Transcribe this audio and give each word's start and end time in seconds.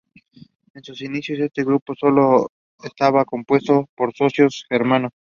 En 0.73 0.83
sus 0.83 1.03
inicios, 1.03 1.37
este 1.39 1.63
grupo 1.63 1.93
solo 1.93 2.49
estaba 2.83 3.23
compuesto 3.23 3.87
por 3.95 4.15
socios 4.15 4.65
germanos. 4.67 5.11